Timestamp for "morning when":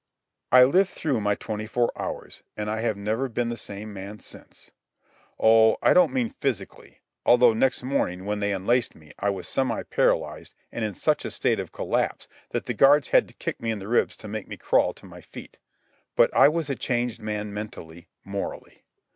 7.83-8.39